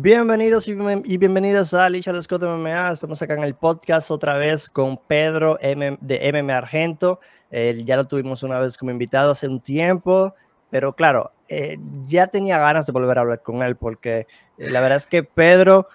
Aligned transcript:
Bienvenidos 0.00 0.68
y, 0.68 0.74
bienvenidas 1.16 1.74
a 1.74 1.90
Licha 1.90 2.12
Scott 2.22 2.44
MMA. 2.44 2.92
Estamos 2.92 3.20
acá 3.20 3.34
en 3.34 3.42
el 3.42 3.56
podcast 3.56 4.12
otra 4.12 4.38
vez 4.38 4.70
con 4.70 4.96
Pedro 4.96 5.58
de 5.60 6.32
MM 6.32 6.52
Argento. 6.52 7.18
ya 7.50 7.96
lo 7.96 8.06
tuvimos 8.06 8.44
una 8.44 8.60
vez 8.60 8.76
como 8.76 8.92
invitado 8.92 9.32
hace 9.32 9.48
un 9.48 9.58
tiempo, 9.58 10.36
pero 10.70 10.94
claro, 10.94 11.32
eh, 11.48 11.78
ya 12.04 12.28
tenía 12.28 12.58
ganas 12.58 12.86
de 12.86 12.92
volver 12.92 13.18
a 13.18 13.22
hablar 13.22 13.42
con 13.42 13.60
él 13.64 13.74
porque 13.74 14.28
eh, 14.56 14.70
la 14.70 14.80
verdad 14.80 14.98
es 14.98 15.06
que 15.08 15.24
Pedro, 15.24 15.88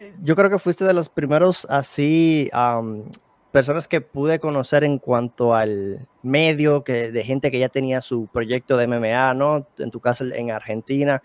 eh, 0.00 0.14
yo 0.22 0.34
creo 0.34 0.48
que 0.48 0.58
fuiste 0.58 0.86
de 0.86 0.94
los 0.94 1.10
primeros 1.10 1.66
así 1.68 2.50
personas 3.50 3.86
que 3.86 4.00
pude 4.00 4.40
conocer 4.40 4.82
en 4.82 4.98
cuanto 4.98 5.54
al 5.54 6.08
medio, 6.22 6.84
que, 6.84 7.12
de 7.12 7.22
gente 7.22 7.50
que 7.50 7.58
ya 7.58 7.68
tenía 7.68 8.00
su 8.00 8.28
proyecto 8.28 8.78
de 8.78 8.86
MMA, 8.86 9.34
¿no? 9.34 9.66
En 9.76 9.90
tu 9.90 10.00
caso 10.00 10.24
en 10.24 10.50
Argentina. 10.50 11.22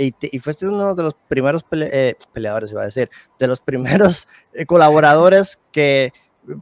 Y, 0.00 0.14
y 0.20 0.38
fuiste 0.38 0.66
uno 0.66 0.94
de 0.94 1.02
los 1.02 1.14
primeros 1.14 1.64
eh, 1.72 2.14
peleadores, 2.32 2.70
iba 2.70 2.82
a 2.82 2.86
decir, 2.86 3.10
de 3.38 3.46
los 3.46 3.60
primeros 3.60 4.26
eh, 4.54 4.64
colaboradores 4.66 5.60
que 5.72 6.12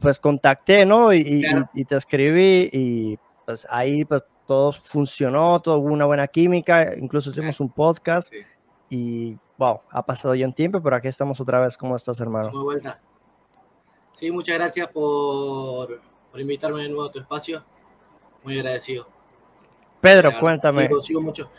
pues 0.01 0.19
contacté, 0.19 0.85
¿no? 0.85 1.13
Y, 1.13 1.45
y, 1.73 1.85
te 1.85 1.95
escribí 1.95 2.69
y 2.71 3.17
pues 3.45 3.65
ahí 3.69 4.03
pues 4.03 4.23
todo 4.45 4.73
funcionó, 4.73 5.59
todo 5.61 5.77
hubo 5.77 5.93
una 5.93 6.05
buena 6.05 6.27
química, 6.27 6.95
incluso 6.97 7.29
hicimos 7.29 7.59
un 7.59 7.69
podcast 7.69 8.31
y 8.89 9.37
wow, 9.57 9.81
ha 9.89 10.05
pasado 10.05 10.33
ya 10.35 10.45
un 10.45 10.53
tiempo, 10.53 10.81
pero 10.81 10.95
aquí 10.95 11.07
estamos 11.07 11.39
otra 11.39 11.59
vez. 11.59 11.77
¿Cómo 11.77 11.95
estás, 11.95 12.19
hermano? 12.19 12.49
Muy 12.51 12.63
vuelta. 12.63 12.99
Sí, 14.13 14.31
muchas 14.31 14.55
gracias 14.55 14.87
por, 14.87 16.01
por, 16.31 16.41
invitarme 16.41 16.83
de 16.83 16.89
nuevo 16.89 17.05
a 17.05 17.11
tu 17.11 17.19
espacio. 17.19 17.63
Muy 18.43 18.57
agradecido. 18.57 19.07
Pedro, 20.01 20.31
cuéntame. 20.39 20.89
Sigo, 21.01 21.21
mucho, 21.21 21.49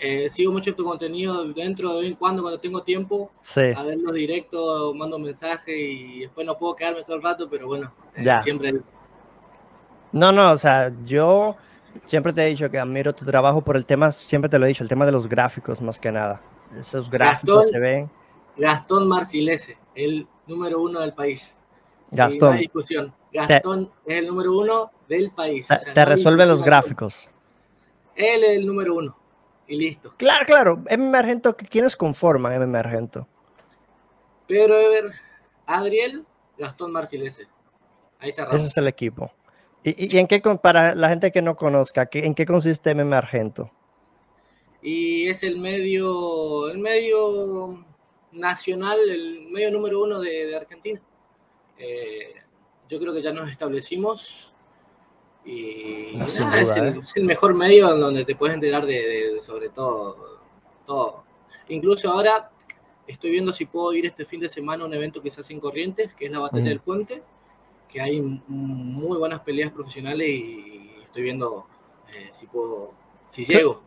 eh, 0.00 0.28
sigo 0.30 0.52
mucho 0.52 0.74
tu 0.74 0.84
contenido 0.84 1.44
dentro 1.52 1.94
de 1.94 2.00
vez 2.00 2.10
en 2.10 2.16
cuando, 2.16 2.42
cuando 2.42 2.60
tengo 2.60 2.82
tiempo, 2.82 3.30
sí. 3.40 3.60
a 3.76 3.82
verlo 3.82 4.12
directo, 4.12 4.94
mando 4.94 5.18
mensaje 5.18 5.76
y 5.76 6.20
después 6.20 6.46
no 6.46 6.58
puedo 6.58 6.76
quedarme 6.76 7.02
todo 7.04 7.16
el 7.16 7.22
rato, 7.22 7.48
pero 7.50 7.66
bueno, 7.66 7.92
eh, 8.14 8.22
ya. 8.24 8.40
siempre. 8.40 8.74
No, 10.12 10.32
no, 10.32 10.52
o 10.52 10.58
sea, 10.58 10.92
yo 11.04 11.56
siempre 12.04 12.32
te 12.32 12.42
he 12.42 12.48
dicho 12.48 12.70
que 12.70 12.78
admiro 12.78 13.14
tu 13.14 13.24
trabajo 13.24 13.62
por 13.62 13.76
el 13.76 13.86
tema, 13.86 14.12
siempre 14.12 14.48
te 14.48 14.58
lo 14.58 14.64
he 14.64 14.68
dicho, 14.68 14.82
el 14.82 14.88
tema 14.88 15.06
de 15.06 15.12
los 15.12 15.28
gráficos 15.28 15.80
más 15.80 15.98
que 15.98 16.12
nada. 16.12 16.40
Esos 16.78 17.10
gráficos 17.10 17.68
se 17.68 17.78
ven. 17.78 18.10
Gastón 18.56 19.08
Marcilese, 19.08 19.76
el 19.94 20.26
número 20.46 20.80
uno 20.80 21.00
del 21.00 21.14
país. 21.14 21.54
Gastón. 22.10 22.58
discusión. 22.58 23.14
Gastón 23.32 23.90
es 24.06 24.18
el 24.18 24.26
número 24.26 24.56
uno 24.58 24.90
del 25.08 25.30
país. 25.30 25.66
Te, 25.94 26.04
resuelve 26.04 26.44
los 26.44 26.62
gráficos. 26.62 27.30
Él 28.14 28.44
es 28.44 28.50
el 28.50 28.66
número 28.66 28.94
uno. 28.94 29.16
Y 29.72 29.76
listo. 29.76 30.12
Claro, 30.18 30.44
claro. 30.44 30.84
MM 30.90 31.14
Argento, 31.14 31.56
¿quiénes 31.56 31.96
conforman 31.96 32.52
MM 32.60 32.76
Argento? 32.76 33.26
Pedro 34.46 34.78
Ever, 34.78 35.12
Adriel, 35.64 36.26
Gastón 36.58 36.92
Marcilese. 36.92 37.46
Ahí 38.18 38.32
cerramos. 38.32 38.60
Ese 38.60 38.68
es 38.68 38.76
el 38.76 38.86
equipo. 38.86 39.32
¿Y, 39.82 40.18
en 40.18 40.26
qué, 40.26 40.42
para 40.62 40.94
la 40.94 41.08
gente 41.08 41.32
que 41.32 41.40
no 41.40 41.56
conozca, 41.56 42.06
en 42.12 42.34
qué 42.34 42.44
consiste 42.44 42.94
MM 42.94 43.14
Argento? 43.14 43.70
Y 44.82 45.28
es 45.28 45.42
el 45.42 45.58
medio, 45.58 46.68
el 46.68 46.76
medio 46.76 47.82
nacional, 48.30 48.98
el 49.08 49.48
medio 49.48 49.70
número 49.70 50.02
uno 50.02 50.20
de 50.20 50.54
Argentina. 50.54 51.00
Eh, 51.78 52.34
yo 52.90 53.00
creo 53.00 53.14
que 53.14 53.22
ya 53.22 53.32
nos 53.32 53.50
establecimos 53.50 54.51
y 55.44 55.60
¿eh? 55.60 56.14
es, 56.18 57.16
el, 57.16 57.24
mejor 57.24 57.54
medio 57.54 57.92
en 57.92 58.00
donde 58.00 58.24
te 58.24 58.36
puedes 58.36 58.54
enterar 58.54 58.86
de, 58.86 59.40
sobre 59.44 59.68
todo, 59.68 60.38
todo. 60.86 61.24
Incluso 61.68 62.10
ahora 62.10 62.50
estoy 63.06 63.30
viendo 63.30 63.52
si 63.52 63.66
puedo 63.66 63.92
ir 63.92 64.06
este 64.06 64.24
fin 64.24 64.40
de 64.40 64.48
semana 64.48 64.84
a 64.84 64.86
un 64.86 64.94
evento 64.94 65.20
que 65.20 65.30
se 65.30 65.40
hace 65.40 65.52
en 65.52 65.60
Corrientes, 65.60 66.14
que 66.14 66.26
es 66.26 66.32
la 66.32 66.38
Batalla 66.38 66.68
del 66.68 66.80
Puente, 66.80 67.22
que 67.88 68.00
hay 68.00 68.20
muy 68.20 69.18
buenas 69.18 69.40
peleas 69.40 69.72
profesionales 69.72 70.28
y 70.28 70.90
estoy 71.02 71.22
viendo 71.22 71.66
eh, 72.14 72.30
si 72.32 72.46
puedo, 72.46 72.92
si 73.26 73.44
llego. 73.44 73.82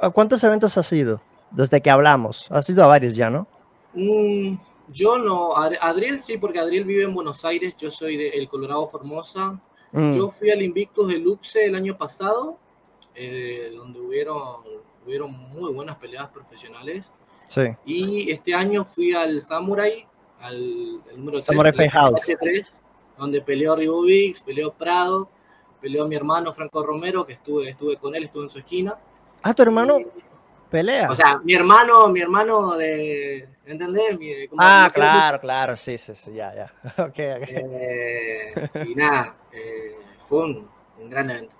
¿A 0.00 0.10
cuántos 0.10 0.42
eventos 0.42 0.76
has 0.78 0.92
ido 0.92 1.20
desde 1.52 1.80
que 1.80 1.90
hablamos? 1.90 2.50
Has 2.50 2.68
ido 2.68 2.82
a 2.82 2.88
varios 2.88 3.14
ya, 3.14 3.30
¿no? 3.30 3.46
Mm, 3.94 4.56
yo 4.88 5.16
no, 5.16 5.54
Adriel 5.56 6.20
sí, 6.20 6.38
porque 6.38 6.58
Adriel 6.58 6.84
vive 6.84 7.04
en 7.04 7.14
Buenos 7.14 7.44
Aires, 7.44 7.74
yo 7.78 7.90
soy 7.90 8.16
del 8.16 8.48
Colorado 8.48 8.86
Formosa. 8.86 9.60
Mm. 9.92 10.16
Yo 10.16 10.30
fui 10.30 10.50
al 10.50 10.62
Invictus 10.62 11.08
de 11.08 11.18
Luxe 11.18 11.66
el 11.66 11.74
año 11.74 11.96
pasado, 11.96 12.58
eh, 13.14 13.72
donde 13.74 14.00
hubieron, 14.00 14.62
hubieron 15.06 15.32
muy 15.32 15.72
buenas 15.72 15.96
peleas 15.98 16.28
profesionales. 16.30 17.10
Sí. 17.46 17.62
Y 17.84 18.30
este 18.30 18.54
año 18.54 18.84
fui 18.84 19.12
al 19.12 19.40
Samurai, 19.42 20.06
al 20.40 21.02
número 21.16 21.40
Samurai 21.40 21.72
3, 21.72 21.92
House. 21.92 22.22
donde 23.18 23.42
peleó 23.42 23.76
Ribovix, 23.76 24.40
peleó 24.40 24.72
Prado, 24.72 25.28
peleó 25.80 26.08
mi 26.08 26.16
hermano 26.16 26.52
Franco 26.52 26.82
Romero, 26.82 27.26
que 27.26 27.34
estuve, 27.34 27.68
estuve 27.68 27.96
con 27.98 28.14
él, 28.14 28.24
estuve 28.24 28.44
en 28.44 28.50
su 28.50 28.58
esquina. 28.58 28.96
Ah, 29.42 29.52
tu 29.52 29.62
hermano 29.62 29.98
pelea. 30.72 31.10
O 31.10 31.14
sea, 31.14 31.38
mi 31.44 31.54
hermano, 31.54 32.08
mi 32.08 32.20
hermano 32.20 32.72
de, 32.76 33.46
¿entendés? 33.66 34.18
ah, 34.58 34.90
claro, 34.92 35.38
claro, 35.38 35.76
sí, 35.76 35.98
sí, 35.98 36.14
sí, 36.16 36.32
ya, 36.32 36.52
ya. 36.54 36.72
Okay, 37.04 37.42
okay. 37.42 37.56
Eh, 37.58 38.70
y 38.88 38.94
nada, 38.94 39.36
eh, 39.52 39.94
fue 40.18 40.44
un, 40.44 40.68
gran 41.10 41.30
evento. 41.30 41.54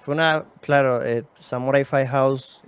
Fue 0.00 0.14
una, 0.14 0.46
claro, 0.62 1.04
eh, 1.04 1.24
Samurai 1.38 1.84
Firehouse, 1.84 2.62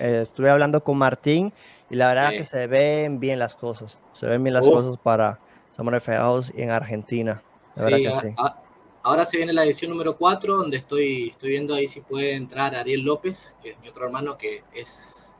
estuve 0.00 0.50
hablando 0.50 0.82
con 0.82 0.96
Martín 0.96 1.52
y 1.90 1.96
la 1.96 2.08
verdad 2.08 2.30
que 2.30 2.44
se 2.44 2.66
ven 2.66 3.20
bien 3.20 3.38
las 3.38 3.54
cosas, 3.54 3.98
se 4.12 4.26
ven 4.26 4.42
bien 4.42 4.54
las 4.54 4.66
cosas 4.66 4.96
para 4.96 5.38
Samurai 5.76 6.00
Firehouse 6.00 6.50
en 6.56 6.70
Argentina. 6.70 7.42
La 7.76 7.84
verdad 7.84 7.98
que 7.98 8.14
sí. 8.14 8.34
Ahora 9.02 9.24
se 9.24 9.36
viene 9.36 9.52
la 9.52 9.64
edición 9.64 9.90
número 9.90 10.16
4, 10.16 10.56
donde 10.56 10.78
estoy, 10.78 11.28
estoy 11.30 11.50
viendo 11.50 11.74
ahí 11.74 11.88
si 11.88 12.00
puede 12.00 12.34
entrar 12.34 12.74
Ariel 12.74 13.02
López, 13.02 13.56
que 13.62 13.70
es 13.70 13.80
mi 13.80 13.88
otro 13.88 14.04
hermano, 14.04 14.36
que 14.36 14.64
es 14.74 15.36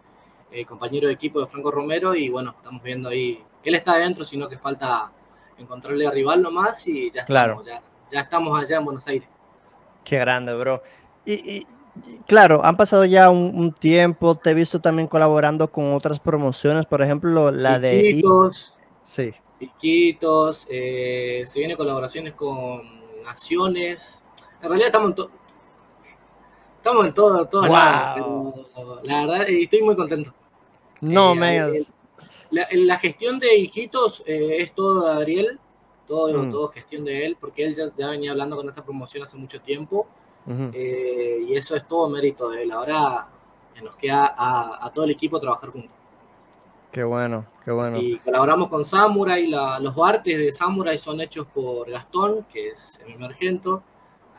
eh, 0.51 0.65
compañero 0.65 1.09
de 1.09 1.15
equipo 1.15 1.41
de 1.41 1.47
Franco 1.47 1.71
Romero, 1.71 2.15
y 2.15 2.29
bueno, 2.29 2.55
estamos 2.57 2.83
viendo 2.83 3.09
ahí, 3.09 3.43
él 3.65 3.75
está 3.75 3.93
adentro, 3.93 4.25
sino 4.25 4.49
que 4.49 4.57
falta 4.57 5.13
encontrarle 5.59 6.07
a 6.07 6.11
rival 6.11 6.41
nomás 6.41 6.87
y 6.87 7.11
ya 7.11 7.23
estamos, 7.23 7.67
ya, 7.67 7.83
ya, 8.11 8.21
estamos 8.21 8.59
allá 8.59 8.79
en 8.79 8.85
Buenos 8.85 9.07
Aires. 9.07 9.29
Qué 10.05 10.19
grande, 10.19 10.55
bro. 10.55 10.83
Y, 11.27 11.67
claro, 12.27 12.65
han 12.65 12.77
pasado 12.77 13.05
ya 13.05 13.29
un, 13.29 13.73
tiempo, 13.73 14.35
te 14.37 14.51
he 14.51 14.55
visto 14.55 14.81
también 14.81 15.09
colaborando 15.09 15.71
con 15.71 15.93
otras 15.93 16.21
promociones, 16.21 16.87
por 16.87 17.03
ejemplo, 17.03 17.51
la 17.51 17.79
de... 17.79 18.23
Sí. 19.05 19.35
Piquitos, 19.59 20.67
eh, 20.71 21.43
se 21.47 21.59
vienen 21.59 21.77
colaboraciones 21.77 22.35
con 22.35 22.98
naciones. 23.29 24.25
En 24.63 24.69
realidad 24.69 24.89
estamos 24.89 25.09
en 25.11 25.15
todo. 25.15 25.31
Estamos 26.79 27.07
en 27.07 27.15
todo, 27.15 27.47
todo 27.47 27.67
la 29.03 29.27
verdad, 29.27 29.49
estoy 29.49 29.83
muy 29.83 29.97
contento. 29.97 30.33
No, 31.01 31.33
eh, 31.33 31.37
me 32.51 32.77
la, 32.77 32.97
gestión 32.97 33.39
de 33.39 33.57
hijitos 33.57 34.23
eh, 34.27 34.57
es 34.59 34.75
todo 34.75 35.07
de 35.07 35.23
Ariel, 35.23 35.61
todo, 36.07 36.43
mm. 36.43 36.51
todo 36.51 36.69
gestión 36.69 37.05
de 37.05 37.27
él, 37.27 37.37
porque 37.39 37.65
él 37.65 37.75
ya, 37.75 38.09
venía 38.09 38.31
hablando 38.31 38.57
con 38.57 38.69
esa 38.69 38.85
promoción 38.85 39.23
hace 39.23 39.37
mucho 39.37 39.61
tiempo. 39.61 40.07
Eh, 40.73 41.45
y 41.47 41.55
eso 41.55 41.77
es 41.77 41.87
todo 41.87 42.09
mérito 42.09 42.49
de 42.49 42.63
él. 42.63 42.73
Ahora 42.73 43.29
nos 43.83 43.95
queda 43.97 44.35
a 44.35 44.91
todo 44.95 45.05
el 45.05 45.11
equipo 45.11 45.39
trabajar 45.39 45.69
juntos. 45.69 45.98
Qué 46.99 47.05
bueno, 47.05 47.47
qué 47.65 47.71
bueno. 47.71 47.97
Y 47.97 48.19
colaboramos 48.19 48.67
con 48.67 48.85
Samurai, 48.85 49.47
los 49.47 49.97
artes 50.05 50.37
de 50.37 50.51
Samurai 50.51 50.99
son 50.99 51.21
hechos 51.21 51.47
por 51.47 51.89
Gastón, 51.89 52.45
que 52.53 52.71
es 52.71 53.01
el 53.07 53.13
emergento, 53.13 53.85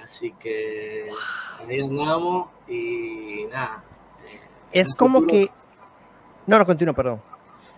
así 0.04 0.34
que 0.38 1.06
ahí 1.58 1.80
andamos 1.80 2.50
y 2.68 3.46
nada. 3.50 3.82
Eh, 4.30 4.42
es 4.74 4.94
como 4.94 5.26
que... 5.26 5.48
No, 6.48 6.58
no, 6.58 6.66
continúo, 6.66 6.94
perdón. 6.94 7.22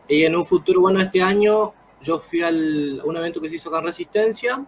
Y 0.07 0.25
en 0.25 0.35
un 0.35 0.47
futuro, 0.47 0.81
bueno, 0.81 0.99
este 0.99 1.21
año 1.21 1.73
yo 2.01 2.19
fui 2.19 2.41
al, 2.41 3.01
a 3.01 3.05
un 3.05 3.17
evento 3.17 3.39
que 3.39 3.49
se 3.49 3.57
hizo 3.57 3.69
con 3.69 3.83
Resistencia 3.83 4.65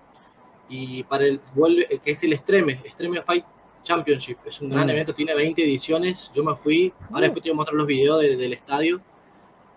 y 0.69 1.01
para 1.05 1.23
el 1.23 1.41
vuelve, 1.55 1.87
que 2.03 2.11
es 2.11 2.21
el 2.21 2.33
Extreme, 2.33 2.73
Extreme 2.73 3.19
Fight 3.23 3.45
Championship. 3.81 4.37
Es 4.45 4.61
un 4.61 4.69
gran 4.69 4.85
mm. 4.85 4.91
evento, 4.91 5.15
tiene 5.15 5.33
20 5.33 5.63
ediciones. 5.63 6.31
Yo 6.35 6.43
me 6.43 6.55
fui, 6.55 6.93
ahora 7.05 7.17
uh. 7.17 7.21
después 7.21 7.41
te 7.41 7.49
voy 7.49 7.55
a 7.55 7.57
mostrar 7.57 7.77
los 7.77 7.87
videos 7.87 8.21
del 8.21 8.53
estadio 8.53 9.01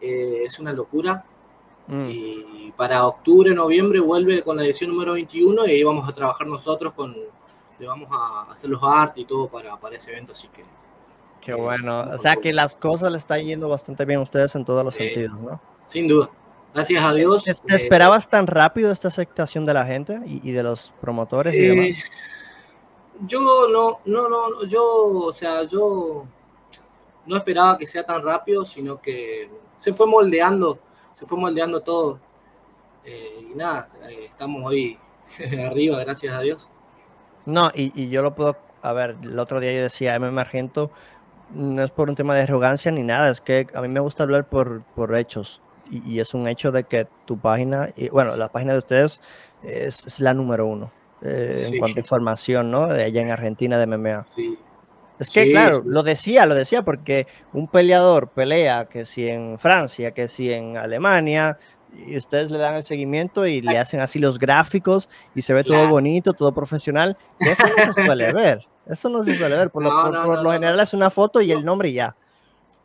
eh, 0.06 0.44
es 0.44 0.58
una 0.58 0.73
locura. 0.73 1.25
Mm. 1.88 2.08
Y 2.11 2.73
para 2.76 3.06
octubre, 3.06 3.55
noviembre 3.55 4.00
vuelve 4.00 4.43
con 4.43 4.56
la 4.56 4.64
edición 4.64 4.91
número 4.91 5.12
21 5.12 5.67
y 5.67 5.70
ahí 5.70 5.82
vamos 5.82 6.08
a 6.08 6.12
trabajar 6.12 6.47
nosotros 6.47 6.93
con, 6.94 7.14
le 7.79 7.87
vamos 7.87 8.08
a 8.11 8.53
hacer 8.53 8.70
los 8.70 8.82
art 8.82 9.17
y 9.19 9.25
todo 9.25 9.49
para, 9.49 9.76
para 9.76 9.97
ese 9.97 10.12
evento, 10.12 10.32
así 10.32 10.49
que... 10.49 10.64
Qué 11.41 11.55
bueno, 11.55 12.00
o 12.00 12.19
sea 12.19 12.35
que 12.35 12.53
las 12.53 12.75
cosas 12.75 13.12
le 13.12 13.19
están 13.19 13.41
yendo 13.44 13.69
bastante 13.69 14.05
bien 14.05 14.19
a 14.19 14.23
ustedes 14.25 14.55
en 14.56 14.64
todos 14.64 14.85
los 14.85 14.94
sentidos, 14.94 15.41
¿no? 15.41 15.61
Sin 15.87 16.08
duda. 16.08 16.29
Gracias 16.75 17.05
a 17.05 17.14
Dios. 17.14 17.44
¿Te, 17.44 17.53
eh, 17.53 17.55
esperabas 17.69 18.29
tan 18.29 18.47
rápido 18.47 18.91
esta 18.91 19.08
aceptación 19.08 19.64
de 19.64 19.73
la 19.73 19.87
gente 19.87 20.20
y, 20.26 20.50
de 20.50 20.62
los 20.62 20.93
promotores 21.00 21.55
y 21.55 21.61
demás? 21.61 21.87
Eh, 21.87 21.94
yo 23.26 23.69
no, 23.69 24.00
no, 24.05 24.29
no, 24.29 24.64
yo, 24.67 24.85
o 24.85 25.32
sea, 25.32 25.62
yo 25.62 26.26
no 27.26 27.37
esperaba 27.37 27.76
que 27.78 27.87
sea 27.87 28.05
tan 28.05 28.23
rápido, 28.23 28.64
sino 28.64 29.00
que 29.00 29.50
se 29.76 29.93
fue 29.93 30.06
moldeando, 30.06 30.78
se 31.12 31.26
fue 31.26 31.38
moldeando 31.38 31.81
todo. 31.81 32.20
Eh, 33.05 33.49
y 33.52 33.55
nada, 33.55 33.88
eh, 34.08 34.26
estamos 34.31 34.62
hoy 34.64 34.99
arriba, 35.70 35.99
gracias 36.00 36.34
a 36.34 36.40
Dios. 36.40 36.69
No, 37.44 37.70
y, 37.75 37.93
y, 37.94 38.08
yo 38.08 38.23
lo 38.23 38.34
puedo, 38.34 38.56
a 38.82 38.93
ver, 38.93 39.17
el 39.23 39.38
otro 39.38 39.61
día 39.61 39.73
yo 39.73 39.82
decía, 39.82 40.19
MM 40.19 40.38
Argento, 40.38 40.90
no 41.55 41.82
es 41.82 41.90
por 41.93 42.08
un 42.08 42.17
tema 42.17 42.34
de 42.34 42.43
arrogancia 42.43 42.90
ni 42.90 43.05
nada, 43.05 43.31
es 43.31 43.40
que 43.40 43.69
a 43.72 43.81
mí 43.81 43.88
me 43.88 44.00
gusta 44.00 44.25
hablar 44.25 44.49
por, 44.49 44.82
por 44.82 45.17
hechos. 45.17 45.61
Y, 45.88 46.14
y, 46.14 46.19
es 46.19 46.34
un 46.34 46.49
hecho 46.49 46.72
de 46.72 46.82
que 46.82 47.06
tu 47.25 47.38
página, 47.38 47.90
y, 47.96 48.08
bueno, 48.08 48.34
la 48.37 48.49
página 48.49 48.72
de 48.72 48.81
ustedes 48.81 49.20
es, 49.62 50.05
es 50.05 50.19
la 50.20 50.34
número 50.34 50.67
uno 50.67 50.90
eh, 51.22 51.67
sí. 51.69 51.75
en 51.75 51.81
cuanto 51.81 51.99
a 51.99 52.00
información, 52.00 52.70
¿no? 52.70 52.88
De 52.88 53.05
allá 53.05 53.22
en 53.22 53.31
Argentina 53.31 53.79
de 53.79 53.87
MMA. 53.87 54.22
Sí. 54.22 54.58
Es 55.18 55.30
que, 55.30 55.44
Sí, 55.44 55.50
claro, 55.50 55.78
sí. 55.78 55.82
lo 55.86 56.02
decía, 56.02 56.46
lo 56.46 56.54
decía, 56.54 56.82
porque 56.82 57.26
un 57.52 57.68
peleador 57.68 58.28
pelea 58.28 58.86
que 58.86 59.04
si 59.06 59.26
en 59.28 59.58
Francia, 59.58 60.10
que 60.12 60.28
si 60.28 60.52
en 60.52 60.76
Alemania, 60.76 61.58
y 62.06 62.16
ustedes 62.18 62.50
le 62.50 62.58
dan 62.58 62.74
el 62.74 62.82
seguimiento 62.82 63.46
y 63.46 63.62
le 63.62 63.78
hacen 63.78 64.00
así 64.00 64.18
los 64.18 64.38
gráficos 64.38 65.08
y 65.34 65.40
se 65.42 65.54
ve 65.54 65.64
todo 65.64 65.88
bonito, 65.88 66.34
todo 66.34 66.52
profesional. 66.52 67.16
Eso 67.40 67.64
no 67.66 67.92
se 67.92 68.04
suele 68.04 68.32
ver. 68.34 68.66
Eso 68.86 69.08
no 69.08 69.24
se 69.24 69.34
suele 69.36 69.56
ver. 69.56 69.70
Por 69.70 69.82
lo, 69.82 69.90
No, 69.90 70.02
por- 70.02 70.12
no, 70.12 70.24
por 70.24 70.34
no, 70.36 70.42
lo 70.42 70.42
no, 70.42 70.52
general 70.52 70.76
no. 70.76 70.82
es 70.82 70.92
una 70.92 71.08
foto 71.10 71.40
y 71.40 71.50
el 71.52 71.64
nombre 71.64 71.88
y 71.88 71.94
ya. 71.94 72.14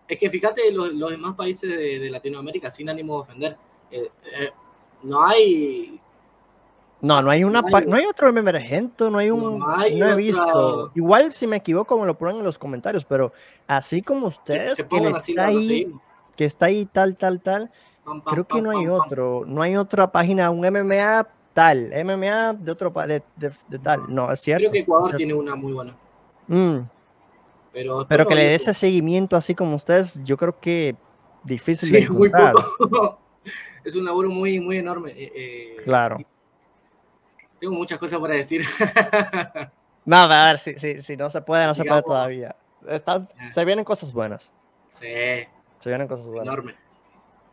Es 0.07 0.17
que 0.17 0.29
fíjate, 0.29 0.71
los, 0.71 0.93
los 0.93 1.11
demás 1.11 1.35
países 1.35 1.69
de, 1.69 1.99
de 1.99 2.09
Latinoamérica, 2.09 2.71
sin 2.71 2.89
ánimo 2.89 3.15
de 3.15 3.19
ofender, 3.21 3.57
eh, 3.91 4.09
eh, 4.39 4.49
no 5.03 5.25
hay. 5.27 5.99
No, 7.01 7.21
no 7.21 7.31
hay 7.31 7.43
una, 7.43 7.61
No 7.61 7.67
hay- 7.75 7.85
no 7.87 7.95
hay 7.95 8.05
otro 8.05 8.27
emergente, 8.29 9.09
no 9.09 9.17
hay 9.17 9.31
un, 9.31 9.59
No 9.59 9.75
hay 9.75 9.99
no 9.99 10.07
he 10.07 10.15
visto. 10.15 10.91
Igual 10.93 11.33
si 11.33 11.47
me 11.47 11.57
equivoco 11.57 11.99
me 11.99 12.05
lo 12.05 12.17
ponen 12.17 12.37
en 12.37 12.43
los 12.43 12.59
comentarios, 12.59 13.05
pero 13.05 13.33
así 13.67 14.01
como 14.01 14.27
ustedes 14.27 14.83
que 14.85 15.07
está 15.07 15.45
ahí, 15.45 15.87
que 16.35 16.45
está 16.45 16.67
ahí 16.67 16.85
tal, 16.85 17.17
tal, 17.17 17.41
tal, 17.41 17.71
Pam, 18.03 18.21
pam, 18.21 18.33
creo 18.33 18.47
que 18.47 18.55
pam, 18.55 18.63
no 18.63 18.69
hay 18.71 18.87
otro, 18.87 19.43
no 19.47 19.61
hay 19.61 19.75
otra 19.75 20.11
página, 20.11 20.49
un 20.51 20.63
MMA 20.63 21.27
tal, 21.53 21.91
MMA 21.93 22.53
de 22.53 22.71
otro 22.71 22.91
de, 22.91 23.23
de- 23.35 23.51
de 23.67 23.79
tal, 23.79 24.03
no, 24.07 24.31
es 24.31 24.39
cierto. 24.39 24.59
Creo 24.61 24.71
que 24.71 24.79
Ecuador 24.79 25.15
tiene 25.17 25.33
una 25.33 25.55
muy 25.55 25.73
buena. 25.73 25.95
Mm, 26.47 26.77
Pero, 27.73 28.05
pero 28.07 28.27
que 28.27 28.35
le 28.35 28.43
dé 28.43 28.55
ese 28.55 28.73
seguimiento 28.73 29.35
así 29.35 29.55
como 29.55 29.75
ustedes, 29.75 30.23
yo 30.23 30.37
creo 30.37 30.59
que 30.59 30.95
difícil 31.43 31.91
de 31.91 32.03
Sí, 32.03 32.09
muy 32.09 32.27
encontrar. 32.27 32.53
poco. 32.53 33.17
es 33.83 33.95
un 33.95 34.05
laburo 34.05 34.29
muy, 34.29 34.59
muy 34.59 34.77
enorme. 34.77 35.11
eh, 35.11 35.31
eh, 35.35 35.77
Claro. 35.83 36.17
Tengo 37.61 37.75
muchas 37.75 37.97
cosas 37.97 38.19
para 38.19 38.33
decir. 38.35 38.63
No, 40.03 40.17
a 40.17 40.45
ver, 40.47 40.57
si, 40.57 40.73
si, 40.79 40.99
si 40.99 41.15
no 41.15 41.29
se 41.29 41.41
puede, 41.43 41.67
no 41.67 41.75
se 41.75 41.83
puede 41.83 42.01
Digamos- 42.01 42.05
todavía. 42.05 42.55
Están- 42.87 43.29
se 43.51 43.63
vienen 43.65 43.85
cosas 43.85 44.11
buenas. 44.11 44.51
sí, 44.99 45.05
Se 45.77 45.89
vienen 45.89 46.07
cosas 46.07 46.25
buenas. 46.25 46.47
enorme. 46.47 46.73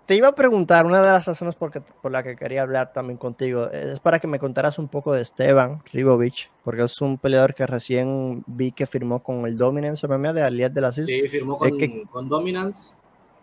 Te 0.06 0.14
iba 0.14 0.28
a 0.28 0.34
preguntar, 0.34 0.87
una 0.87 1.02
de 1.02 1.08
las 1.08 1.26
razones 1.26 1.55
por, 1.55 1.70
que- 1.70 1.82
por 1.82 2.10
la 2.10 2.22
que 2.22 2.37
quería 2.37 2.62
hablar 2.62 2.94
también 2.94 3.19
contigo 3.19 3.69
es 3.70 4.00
para 4.00 4.19
que 4.19 4.26
me 4.26 4.38
contaras 4.38 4.78
un 4.78 4.88
poco 4.88 5.12
de 5.12 5.20
Esteban 5.20 5.82
Ribovich, 5.93 6.49
porque 6.64 6.82
es 6.82 6.99
un 7.02 7.19
peleador 7.19 7.55
que 7.55 7.66
recién 7.66 8.43
vi 8.46 8.72
que 8.72 8.87
firmó 8.87 9.22
con 9.22 9.44
el 9.46 9.58
Dominance 9.58 10.06
MMA 10.08 10.32
de 10.32 10.43
Aliet 10.43 10.72
de 10.72 10.81
la 10.81 10.90
CIS. 10.90 11.05
Sí, 11.06 11.28
firmó 11.28 11.62
Es 11.62 11.70
con, 11.70 11.78
que- 11.78 12.05
con 12.10 12.28
Dominance. 12.31 12.94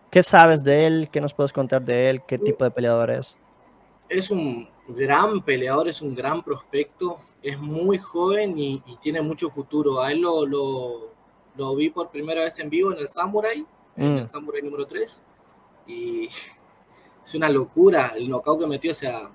¿Qué 0.09 0.23
sabes 0.23 0.63
de 0.63 0.87
él? 0.87 1.09
¿Qué 1.11 1.21
nos 1.21 1.35
puedes 1.35 1.53
contar 1.53 1.83
de 1.83 2.09
él? 2.09 2.23
¿Qué 2.27 2.39
tipo 2.39 2.63
de 2.63 2.71
peleador 2.71 3.11
es? 3.11 3.37
Es 4.09 4.31
un 4.31 4.67
gran 4.87 5.41
peleador, 5.41 5.87
es 5.87 6.01
un 6.01 6.13
gran 6.15 6.43
prospecto. 6.43 7.19
Es 7.41 7.59
muy 7.59 7.97
joven 7.99 8.57
y, 8.57 8.81
y 8.85 8.97
tiene 8.97 9.21
mucho 9.21 9.49
futuro. 9.49 10.01
A 10.01 10.11
él 10.11 10.21
lo, 10.21 10.45
lo, 10.45 11.09
lo 11.55 11.75
vi 11.75 11.89
por 11.89 12.09
primera 12.09 12.43
vez 12.43 12.57
en 12.59 12.69
vivo 12.69 12.91
en 12.91 12.99
el 12.99 13.09
Samurai, 13.09 13.65
en 13.97 14.15
Mm. 14.15 14.17
el 14.19 14.29
Samurai 14.29 14.61
número 14.61 14.85
3. 14.87 15.21
Y 15.87 16.25
es 16.25 17.35
una 17.35 17.49
locura 17.49 18.13
el 18.15 18.27
knockout 18.29 18.59
que 18.59 18.67
metió. 18.67 18.91
O 18.91 18.95
sea, 18.95 19.29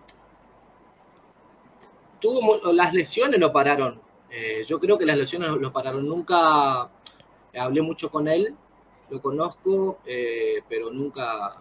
tuvo 2.20 2.73
las 2.73 2.93
lesiones 2.94 3.41
lo 3.41 3.53
pararon. 3.53 4.00
Eh, 4.31 4.64
yo 4.67 4.79
creo 4.79 4.99
que 4.99 5.06
las 5.06 5.17
lesiones 5.17 5.50
lo 5.50 5.73
pararon. 5.73 6.06
Nunca 6.06 6.91
hablé 7.58 7.82
mucho 7.82 8.11
con 8.11 8.29
él, 8.29 8.55
lo 9.08 9.20
conozco, 9.20 9.99
eh, 10.06 10.62
pero 10.69 10.91
nunca, 10.91 11.56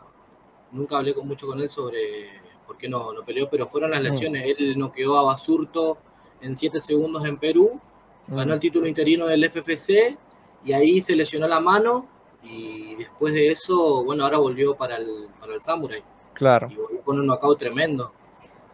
nunca 0.72 0.98
hablé 0.98 1.14
con, 1.14 1.28
mucho 1.28 1.48
con 1.48 1.60
él 1.62 1.70
sobre 1.70 2.30
por 2.70 2.78
qué 2.78 2.88
no, 2.88 3.12
no 3.14 3.26
peleó. 3.26 3.50
Pero 3.50 3.68
fueron 3.68 3.90
las 3.90 4.00
Mm. 4.00 4.04
lesiones. 4.04 4.56
Él 4.60 4.78
noqueó 4.78 5.18
a 5.18 5.24
Basurto 5.24 5.98
en 6.40 6.56
7 6.56 6.80
segundos 6.80 7.26
en 7.26 7.38
Perú, 7.38 7.82
ganó 8.28 8.54
el 8.54 8.60
título 8.60 8.86
interino 8.88 9.26
del 9.26 9.44
FFC 9.44 10.16
y 10.64 10.72
ahí 10.74 11.02
se 11.02 11.16
lesionó 11.16 11.48
la 11.48 11.60
mano. 11.60 12.06
Y 12.44 12.94
después 12.96 13.34
de 13.34 13.52
eso, 13.52 14.04
bueno, 14.06 14.24
ahora 14.24 14.38
volvió 14.38 14.76
para 14.76 14.98
el, 14.98 15.28
para 15.40 15.56
el 15.56 15.62
Samurai 15.64 16.04
Claro. 16.34 16.68
y 16.72 16.76
volvió 16.76 17.02
con 17.02 17.20
un 17.20 17.26
knockout 17.26 17.58
tremendo. 17.58 18.14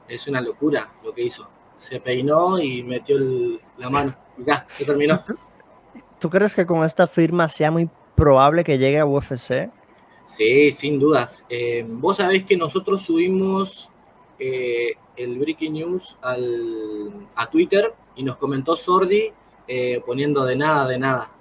Es 0.09 0.27
una 0.27 0.41
locura 0.41 0.91
lo 1.03 1.13
que 1.13 1.23
hizo. 1.23 1.47
Se 1.77 2.01
peinó 2.01 2.59
y 2.59 2.83
metió 2.83 3.15
el- 3.15 3.61
la 3.77 3.89
mano. 3.89 4.13
Y 4.37 4.43
ya, 4.43 4.67
se 4.71 4.83
terminó. 4.83 5.21
¿Tú 6.19 6.29
crees 6.29 6.53
que 6.53 6.65
con 6.65 6.83
esta 6.83 7.07
firma 7.07 7.47
sea 7.47 7.71
muy 7.71 7.89
probable 8.15 8.63
que 8.65 8.77
llegue 8.77 8.99
a 8.99 9.05
UFC? 9.05 9.71
Sí, 10.25 10.71
sin 10.71 10.99
dudas. 10.99 11.45
Eh, 11.49 11.85
Vos 11.87 12.17
sabés 12.17 12.43
que 12.43 12.57
nosotros 12.57 13.01
subimos 13.03 13.89
eh, 14.39 14.93
el 15.15 15.37
Breaking 15.39 15.73
News 15.73 16.17
al, 16.21 17.27
a 17.35 17.49
Twitter 17.49 17.93
y 18.15 18.23
nos 18.23 18.37
comentó 18.37 18.75
Sordi 18.75 19.31
eh, 19.67 20.01
poniendo 20.05 20.43
de 20.45 20.55
nada, 20.55 20.87
de 20.87 20.97
nada. 20.97 21.31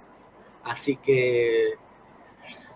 Así 0.63 0.95
que 0.97 1.73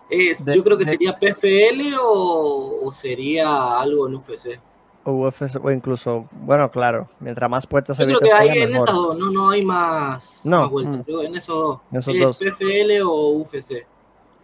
es, 0.08 0.44
De- 0.44 0.56
yo 0.56 0.64
creo 0.64 0.76
que 0.76 0.84
de- 0.84 0.90
sería 0.90 1.16
PFL 1.18 1.94
o, 2.00 2.80
o 2.82 2.92
sería 2.92 3.78
algo 3.78 4.08
en 4.08 4.16
UFC. 4.16 4.58
O 5.04 5.12
UFC, 5.12 5.56
o 5.64 5.70
incluso, 5.70 6.28
bueno, 6.32 6.70
claro, 6.70 7.08
mientras 7.20 7.48
más 7.48 7.66
puertas 7.66 7.96
Yo 7.96 8.04
creo 8.04 8.18
que 8.18 8.28
tenga, 8.28 8.44
en 8.44 8.70
mejor. 8.70 8.76
esas 8.88 8.94
dos, 8.94 9.16
no, 9.18 9.30
no 9.30 9.48
hay 9.50 9.64
más, 9.64 10.40
No, 10.44 10.60
más 10.62 10.70
vueltas. 10.70 11.06
mm. 11.08 11.20
En 11.26 11.36
esos 11.36 11.56
dos. 11.56 11.80
Esos 11.92 12.14
Es 12.14 12.20
dos. 12.20 12.38
PFL 12.38 13.00
o 13.02 13.30
UFC. 13.38 13.86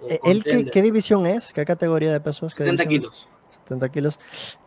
O 0.02 0.08
Eh, 0.08 0.20
¿Él 0.24 0.42
qué, 0.44 0.64
qué 0.66 0.82
división 0.82 1.26
es? 1.26 1.52
¿Qué 1.52 1.64
categoría 1.64 2.12
de 2.12 2.20
pesos? 2.20 2.54
¿Qué 2.54 2.64
70 2.64 2.84
división 2.84 3.12
es? 3.12 3.18
kilos. 3.18 3.30
70 3.64 3.88
kilos. 3.88 4.20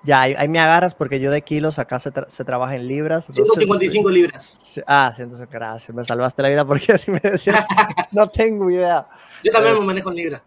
Ya, 0.04 0.22
ahí, 0.22 0.36
ahí 0.38 0.48
me 0.50 0.60
agarras 0.60 0.94
porque 0.94 1.20
yo 1.22 1.32
de 1.32 1.42
kilos 1.42 1.80
acá 1.80 2.00
se, 2.00 2.12
tra- 2.12 2.28
se 2.28 2.44
trabaja 2.44 2.76
en 2.76 2.88
libras. 2.88 3.30
entonces, 3.30 3.54
155 3.54 4.10
libras. 4.10 4.54
Ah, 4.86 5.14
sí, 5.16 5.22
entonces 5.22 5.48
gracias. 5.50 5.96
Me 5.96 6.04
salvaste 6.04 6.42
la 6.42 6.50
vida 6.50 6.66
porque 6.66 6.98
si 6.98 7.10
me 7.12 7.20
decías, 7.20 7.66
no 8.12 8.28
tengo 8.28 8.70
idea. 8.70 9.08
Yo 9.44 9.52
también 9.54 9.76
Eh, 9.76 9.80
me 9.80 9.86
manejo 9.86 10.10
en 10.10 10.16
libras. 10.16 10.42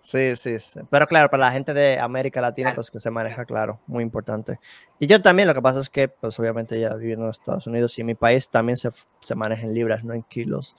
Sí, 0.00 0.36
sí, 0.36 0.60
sí. 0.60 0.78
Pero 0.88 1.04
claro, 1.08 1.28
para 1.28 1.46
la 1.46 1.50
gente 1.50 1.74
de 1.74 1.98
América 1.98 2.40
Latina, 2.40 2.68
Claro. 2.68 2.76
pues 2.76 2.92
que 2.92 3.00
se 3.00 3.10
maneja, 3.10 3.44
claro, 3.44 3.80
muy 3.88 4.04
importante. 4.04 4.60
Y 5.00 5.08
yo 5.08 5.20
también, 5.20 5.48
lo 5.48 5.54
que 5.54 5.60
pasa 5.62 5.80
es 5.80 5.90
que, 5.90 6.06
pues 6.06 6.38
obviamente 6.38 6.78
ya 6.78 6.94
viviendo 6.94 7.24
en 7.24 7.30
Estados 7.32 7.66
Unidos 7.66 7.98
y 7.98 8.02
en 8.02 8.06
mi 8.06 8.14
país 8.14 8.48
también 8.48 8.76
se, 8.76 8.90
se 9.20 9.34
maneja 9.34 9.62
en 9.66 9.74
libras, 9.74 10.04
no 10.04 10.14
en 10.14 10.22
kilos. 10.22 10.76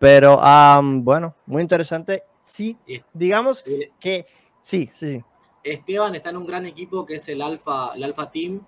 Pero 0.00 0.40
am, 0.42 1.04
bueno, 1.04 1.36
muy 1.46 1.62
interesante. 1.62 2.24
Sí, 2.44 2.76
Sí. 2.86 3.02
digamos 3.12 3.64
Eh, 3.66 3.90
que 3.98 4.26
sí, 4.60 4.90
sí, 4.92 5.08
sí. 5.08 5.24
Esteban 5.62 6.14
está 6.14 6.30
en 6.30 6.36
un 6.36 6.46
gran 6.46 6.66
equipo 6.66 7.06
que 7.06 7.16
es 7.16 7.28
el 7.28 7.40
Alfa, 7.40 7.92
el 7.94 8.04
Alfa 8.04 8.30
Team 8.30 8.60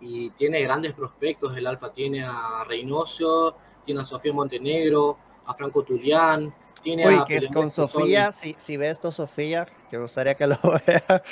y 0.00 0.30
tiene 0.30 0.60
grandes 0.60 0.92
prospectos. 0.92 1.56
El 1.56 1.66
Alfa 1.66 1.92
tiene 1.92 2.24
a 2.24 2.64
Reynoso, 2.66 3.56
tiene 3.86 4.02
a 4.02 4.04
Sofía 4.04 4.32
Montenegro, 4.32 5.16
a 5.46 5.54
Franco 5.54 5.82
Tulián, 5.82 6.54
tiene 6.82 7.06
Oye, 7.06 7.16
a 7.18 7.24
que 7.24 7.36
es 7.36 7.46
con. 7.46 7.70
Sofía, 7.70 8.32
si, 8.32 8.54
si 8.54 8.76
ves 8.76 8.92
esto, 8.92 9.10
Sofía, 9.10 9.66
que 9.88 9.96
me 9.96 10.02
gustaría 10.02 10.34
que 10.34 10.46
lo 10.46 10.56
vea. 10.86 11.22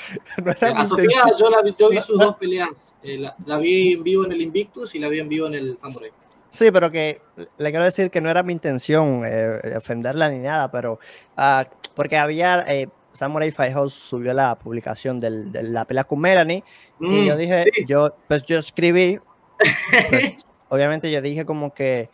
No 0.42 0.52
A 0.78 0.84
Sofía 0.84 1.22
yo, 1.38 1.50
la 1.50 1.60
vi, 1.62 1.74
yo 1.78 1.90
vi 1.90 2.00
sus 2.00 2.18
dos 2.18 2.36
peleas. 2.36 2.94
Eh, 3.02 3.18
la, 3.18 3.34
la 3.44 3.58
vi 3.58 3.92
en 3.92 4.02
vivo 4.02 4.24
en 4.24 4.32
el 4.32 4.40
Invictus 4.40 4.94
y 4.94 5.00
la 5.00 5.08
vi 5.08 5.18
en 5.18 5.28
vivo 5.28 5.48
en 5.48 5.54
el 5.54 5.76
Samurai. 5.76 6.10
Sí, 6.50 6.70
pero 6.72 6.90
que 6.90 7.20
le 7.58 7.70
quiero 7.70 7.84
decir 7.84 8.10
que 8.10 8.20
no 8.20 8.28
era 8.30 8.42
mi 8.42 8.52
intención 8.52 9.22
eh, 9.24 9.74
ofenderla 9.76 10.28
ni 10.30 10.38
nada, 10.38 10.70
pero 10.70 10.98
ah, 11.36 11.64
porque 11.94 12.16
había 12.18 12.64
eh, 12.68 12.88
Samurai 13.12 13.50
Firehouse 13.50 13.92
subió 13.94 14.34
la 14.34 14.58
publicación 14.58 15.20
del- 15.20 15.52
de 15.52 15.62
la 15.62 15.84
pelea 15.84 16.04
con 16.04 16.20
Melanie 16.20 16.64
y 17.00 17.24
yo 17.26 17.34
Mm, 17.34 17.38
dije, 17.38 17.64
sí. 17.74 17.84
yo 17.86 18.14
pues 18.28 18.42
yo 18.44 18.58
escribí, 18.58 19.18
pues, 19.58 19.66
obviamente 20.68 21.10
yo 21.10 21.20
dije 21.22 21.44
como 21.44 21.72
que, 21.72 22.10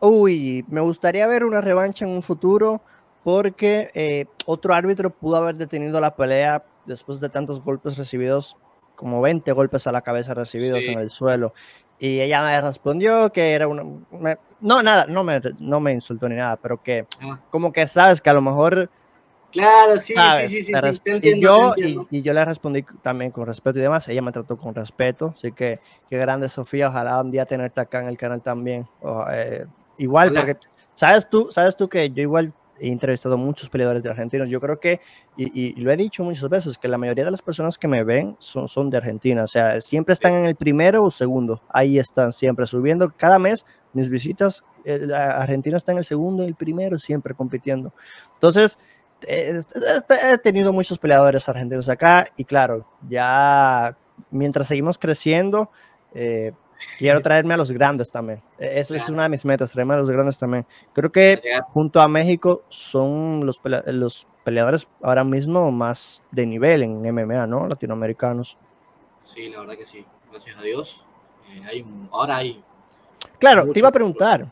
uy, 0.00 0.64
me 0.68 0.80
gustaría 0.80 1.26
ver 1.26 1.44
una 1.44 1.60
revancha 1.60 2.04
en 2.04 2.10
un 2.10 2.22
futuro 2.22 2.82
porque 3.22 3.90
eh, 3.94 4.26
otro 4.46 4.74
árbitro 4.74 5.10
pudo 5.10 5.36
haber 5.36 5.56
detenido 5.56 6.00
la 6.00 6.14
pelea 6.16 6.64
después 6.84 7.20
de 7.20 7.30
tantos 7.30 7.62
golpes 7.62 7.96
recibidos, 7.96 8.56
como 8.96 9.20
20 9.22 9.50
golpes 9.52 9.86
a 9.86 9.92
la 9.92 10.02
cabeza 10.02 10.34
recibidos 10.34 10.84
Sí. 10.84 10.90
en 10.92 10.98
el 10.98 11.08
suelo. 11.10 11.54
Y 11.98 12.20
ella 12.20 12.42
me 12.42 12.60
respondió 12.60 13.30
que 13.30 13.52
era 13.52 13.68
una... 13.68 13.84
me- 14.10 14.36
no, 14.60 14.82
nada, 14.82 15.06
no 15.06 15.22
me, 15.24 15.40
no 15.58 15.80
me 15.80 15.92
insultó 15.92 16.28
ni 16.28 16.36
nada, 16.36 16.56
pero 16.56 16.78
que 16.78 17.06
Ah, 17.20 17.38
como 17.50 17.72
que 17.72 17.86
sabes 17.86 18.20
que 18.20 18.30
a 18.30 18.34
lo 18.34 18.42
mejor... 18.42 18.90
claro, 19.52 19.98
sí, 19.98 20.14
sabes, 20.14 20.50
sí, 20.50 20.58
sí, 20.58 20.64
sí, 20.64 20.72
sí, 20.74 20.98
te 21.00 21.10
y, 21.12 21.12
entiendo, 21.12 21.40
yo, 21.40 21.62
y, 21.76 21.82
entiendo. 21.82 22.06
y 22.10 22.22
yo 22.22 22.32
le 22.32 22.44
respondí 22.44 22.84
también 23.02 23.30
con 23.30 23.46
respeto 23.46 23.78
y 23.78 23.82
demás. 23.82 24.08
Ella 24.08 24.22
me 24.22 24.32
trató 24.32 24.56
con 24.56 24.74
respeto, 24.74 25.32
así 25.34 25.52
que 25.52 25.80
qué 26.08 26.18
grande 26.18 26.48
Sofía. 26.48 26.88
Ojalá 26.88 27.20
un 27.20 27.30
día 27.30 27.44
tenerte 27.46 27.80
acá 27.80 28.00
en 28.00 28.08
el 28.08 28.16
canal 28.16 28.42
también. 28.42 28.86
O, 29.00 29.24
eh, 29.30 29.66
igual, 29.98 30.30
Ojalá. 30.30 30.46
porque 30.46 30.66
sabes 30.94 31.28
tú, 31.28 31.48
sabes 31.50 31.76
tú 31.76 31.88
que 31.88 32.10
yo 32.10 32.22
igual 32.22 32.52
he 32.80 32.88
entrevistado 32.88 33.36
muchos 33.36 33.68
peleadores 33.68 34.02
de 34.02 34.10
argentinos. 34.10 34.50
Yo 34.50 34.60
creo 34.60 34.80
que, 34.80 35.00
y, 35.36 35.80
lo 35.80 35.90
he 35.90 35.96
dicho 35.96 36.24
muchas 36.24 36.48
veces, 36.48 36.78
que 36.78 36.88
la 36.88 36.98
mayoría 36.98 37.24
de 37.24 37.30
las 37.30 37.42
personas 37.42 37.78
que 37.78 37.88
me 37.88 38.04
ven 38.04 38.36
son, 38.38 38.68
son 38.68 38.90
de 38.90 38.96
Argentina. 38.96 39.44
O 39.44 39.48
sea, 39.48 39.80
siempre 39.80 40.12
están 40.12 40.34
en 40.34 40.46
el 40.46 40.56
primero 40.56 41.04
o 41.04 41.10
segundo. 41.10 41.62
Ahí 41.68 41.98
están 41.98 42.32
siempre 42.32 42.66
subiendo. 42.66 43.08
Cada 43.16 43.38
mes 43.38 43.64
mis 43.92 44.08
visitas, 44.08 44.62
eh, 44.84 45.08
Argentina 45.14 45.76
está 45.76 45.92
en 45.92 45.98
el 45.98 46.04
segundo 46.04 46.42
y 46.42 46.46
el 46.46 46.54
primero, 46.54 46.98
siempre 46.98 47.34
compitiendo. 47.34 47.92
Entonces, 48.34 48.78
eh, 49.26 49.60
he 50.32 50.38
tenido 50.38 50.72
muchos 50.72 50.98
peleadores 50.98 51.48
argentinos 51.48 51.88
acá 51.88 52.26
y 52.36 52.44
claro, 52.44 52.86
ya 53.08 53.96
mientras 54.30 54.68
seguimos 54.68 54.98
creciendo, 54.98 55.70
eh, 56.12 56.52
quiero 56.98 57.20
traerme 57.20 57.54
a 57.54 57.56
los 57.56 57.72
grandes 57.72 58.10
también. 58.10 58.40
E, 58.58 58.80
Esa 58.80 58.96
es 58.96 59.08
una 59.08 59.24
de 59.24 59.28
mis 59.30 59.44
metas, 59.44 59.70
traerme 59.72 59.94
a 59.94 59.98
los 59.98 60.10
grandes 60.10 60.38
también. 60.38 60.66
Creo 60.92 61.10
que 61.10 61.40
junto 61.72 62.00
a 62.00 62.08
México 62.08 62.62
son 62.68 63.44
los, 63.46 63.60
los 63.86 64.26
peleadores 64.44 64.86
ahora 65.02 65.24
mismo 65.24 65.70
más 65.72 66.26
de 66.30 66.46
nivel 66.46 66.82
en 66.82 67.00
MMA, 67.00 67.46
¿no? 67.46 67.66
Latinoamericanos. 67.66 68.56
Sí, 69.18 69.48
la 69.48 69.60
verdad 69.60 69.76
que 69.76 69.86
sí. 69.86 70.04
Gracias 70.30 70.56
a 70.58 70.62
Dios. 70.62 71.04
Eh, 71.50 71.62
hay, 71.66 71.84
ahora 72.10 72.36
hay. 72.36 72.62
Claro, 73.38 73.66
te 73.72 73.78
iba 73.78 73.88
a 73.88 73.92
preguntar 73.92 74.46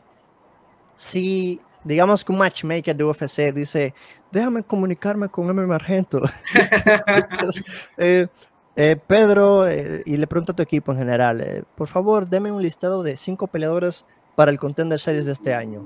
si, 0.95 1.59
digamos 1.83 2.23
que 2.23 2.31
un 2.31 2.37
matchmaker 2.37 2.95
de 2.95 3.03
UFC 3.03 3.53
dice, 3.53 3.93
déjame 4.31 4.63
comunicarme 4.63 5.29
con 5.29 5.45
MMA 5.53 5.75
Argento. 5.75 6.21
eh, 7.97 8.27
eh, 8.75 8.95
Pedro, 8.95 9.67
eh, 9.67 10.01
y 10.05 10.17
le 10.17 10.25
pregunto 10.25 10.53
a 10.53 10.55
tu 10.55 10.63
equipo 10.63 10.91
en 10.91 10.97
general, 10.97 11.41
eh, 11.41 11.63
por 11.75 11.87
favor, 11.87 12.27
deme 12.27 12.51
un 12.51 12.61
listado 12.61 13.03
de 13.03 13.17
cinco 13.17 13.47
peleadores 13.47 14.05
para 14.35 14.51
el 14.51 14.59
Contender 14.59 14.99
Series 14.99 15.25
de 15.25 15.33
este 15.33 15.53
año. 15.53 15.85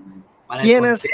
¿Quiénes? 0.62 1.06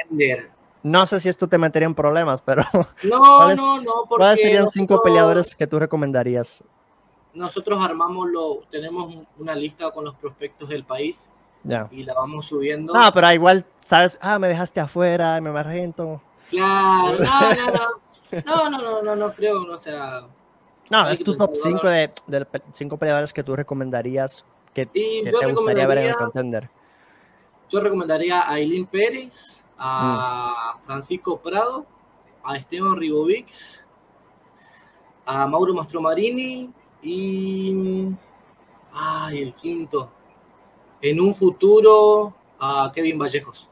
No 0.83 1.07
sé 1.07 1.19
si 1.19 1.29
esto 1.29 1.47
te 1.47 1.57
metería 1.57 1.87
en 1.87 1.95
problemas, 1.95 2.41
pero. 2.41 2.63
No, 3.03 3.55
no, 3.55 3.81
no. 3.81 3.91
¿Cuáles 4.07 4.41
serían 4.41 4.67
cinco 4.67 5.01
peleadores 5.01 5.55
que 5.55 5.65
tú 5.65 5.79
recomendarías? 5.79 6.63
Nosotros 7.33 7.83
armamos 7.83 8.29
lo, 8.29 8.59
tenemos 8.69 9.15
una 9.39 9.55
lista 9.55 9.89
con 9.89 10.05
los 10.05 10.13
prospectos 10.15 10.69
del 10.69 10.83
país 10.83 11.31
ya. 11.63 11.87
y 11.89 12.03
la 12.03 12.13
vamos 12.13 12.45
subiendo. 12.45 12.93
No, 12.93 13.11
pero 13.11 13.31
igual, 13.33 13.65
sabes, 13.79 14.19
ah, 14.21 14.37
me 14.37 14.47
dejaste 14.47 14.79
afuera, 14.79 15.41
me 15.41 15.49
argento. 15.57 16.21
Claro, 16.51 17.17
no, 17.17 17.55
no, 17.55 17.71
no. 17.71 18.03
No, 18.45 18.67
no, 18.67 18.81
no, 18.81 19.01
no, 19.03 19.15
no 19.15 19.33
creo, 19.33 19.63
no, 19.63 19.75
o 19.75 19.79
sea, 19.79 20.23
no, 20.91 21.09
es 21.09 21.23
tu 21.23 21.35
top 21.37 21.51
5 21.55 21.87
de, 21.87 22.11
de, 22.27 22.45
cinco 22.71 22.97
peleadores 22.97 23.31
que 23.31 23.43
tú 23.43 23.55
recomendarías 23.55 24.45
que, 24.73 24.87
que 24.87 25.31
te 25.39 25.53
gustaría 25.53 25.87
ver 25.87 25.97
en 25.99 26.05
el 26.07 26.15
contender. 26.15 26.69
Yo 27.69 27.79
recomendaría 27.79 28.49
a 28.49 28.59
Eileen 28.59 28.85
Pérez, 28.85 29.63
a 29.77 30.77
mm. 30.77 30.83
Francisco 30.83 31.39
Prado, 31.39 31.85
a 32.43 32.57
Esteban 32.57 32.97
Ribovics, 32.97 33.87
a 35.25 35.47
Mauro 35.47 35.73
Mastromarini 35.73 36.71
y. 37.01 38.09
Ay, 38.93 39.41
el 39.41 39.53
quinto. 39.55 40.11
En 41.01 41.19
un 41.19 41.33
futuro, 41.33 42.33
a 42.59 42.91
Kevin 42.93 43.17
Vallejos. 43.17 43.67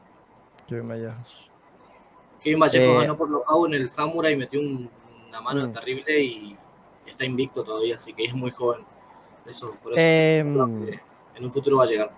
Kevin 0.66 0.88
Vallejos. 0.88 1.50
Kevin 2.42 2.58
Vallejos 2.58 2.88
eh, 2.88 3.00
ganó 3.02 3.16
por 3.16 3.30
lo 3.30 3.66
en 3.66 3.74
el 3.74 3.90
Samurai 3.90 4.32
y 4.32 4.36
metió 4.36 4.58
un, 4.58 4.90
una 5.28 5.40
mano 5.40 5.68
mm. 5.68 5.72
terrible 5.72 6.20
y 6.20 6.58
está 7.12 7.24
invicto 7.24 7.62
todavía, 7.62 7.96
así 7.96 8.12
que 8.12 8.24
es 8.24 8.34
muy 8.34 8.50
joven. 8.50 8.82
Eso, 9.46 9.74
por 9.82 9.92
eso 9.92 10.00
em, 10.00 10.88
en 11.34 11.44
un 11.44 11.50
futuro 11.50 11.78
va 11.78 11.84
a 11.84 11.86
llegar. 11.86 12.12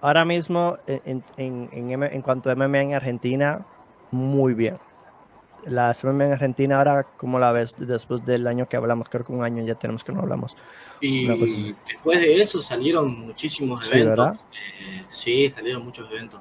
Ahora 0.00 0.24
mismo, 0.24 0.76
en, 0.86 1.22
en, 1.36 1.68
en, 1.72 2.02
en, 2.02 2.22
cuanto 2.22 2.50
a 2.50 2.54
MMA 2.54 2.82
en 2.82 2.94
Argentina, 2.94 3.64
muy 4.10 4.54
bien. 4.54 4.76
La 5.64 5.94
MMA 6.02 6.24
en 6.24 6.32
Argentina 6.32 6.78
ahora, 6.78 7.04
¿cómo 7.16 7.38
la 7.38 7.52
ves 7.52 7.76
después 7.78 8.24
del 8.26 8.48
año 8.48 8.68
que 8.68 8.76
hablamos? 8.76 9.08
Creo 9.08 9.24
que 9.24 9.32
un 9.32 9.44
año 9.44 9.62
ya 9.64 9.76
tenemos 9.76 10.02
que 10.02 10.10
no 10.10 10.20
hablamos. 10.20 10.56
Y 11.00 11.26
después 11.26 12.20
de 12.20 12.42
eso 12.42 12.60
salieron 12.60 13.20
muchísimos 13.20 13.88
eventos. 13.92 14.38
Eh, 14.80 15.04
sí, 15.08 15.50
salieron 15.50 15.84
muchos 15.84 16.10
eventos. 16.10 16.40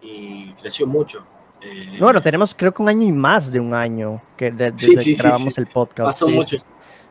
Y 0.00 0.52
creció 0.54 0.86
mucho. 0.86 1.26
Eh, 1.64 1.96
bueno, 1.98 2.20
tenemos 2.20 2.54
creo 2.54 2.72
que 2.72 2.82
un 2.82 2.88
año 2.88 3.02
y 3.02 3.12
más 3.12 3.52
de 3.52 3.60
un 3.60 3.72
año 3.72 4.20
que 4.36 4.50
desde 4.50 4.96
que 4.96 5.14
grabamos 5.14 5.56
el 5.58 5.66
podcast. 5.66 6.08
Pasó 6.08 6.28
mucho. 6.28 6.56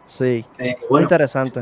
Sí, 0.06 0.46
eh, 0.60 0.76
muy 0.90 1.02
interesante. 1.02 1.62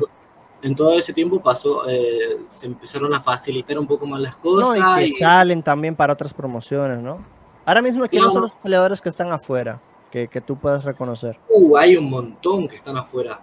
En 0.62 0.76
todo 0.76 0.94
ese 0.94 1.14
tiempo 1.14 1.40
pasó, 1.40 1.88
eh, 1.88 2.40
se 2.50 2.66
empezaron 2.66 3.14
a 3.14 3.22
facilitar 3.22 3.78
un 3.78 3.88
poco 3.88 4.06
más 4.06 4.20
las 4.20 4.36
cosas. 4.38 4.80
No, 4.80 5.00
y 5.00 5.06
que 5.06 5.12
salen 5.12 5.64
también 5.64 5.96
para 5.96 6.14
otras 6.14 6.34
promociones, 6.34 7.00
¿no? 7.00 7.24
Ahora 7.66 7.82
mismo, 7.82 8.06
¿quiénes 8.08 8.34
son 8.34 8.42
los 8.42 8.54
peleadores 8.54 9.02
que 9.02 9.10
están 9.10 9.32
afuera? 9.32 9.80
Que, 10.10 10.28
que 10.28 10.42
tú 10.42 10.58
puedas 10.58 10.84
reconocer. 10.84 11.38
Uh, 11.50 11.78
hay 11.78 11.96
un 11.96 12.10
montón 12.10 12.68
que 12.68 12.76
están 12.76 12.98
afuera. 12.98 13.40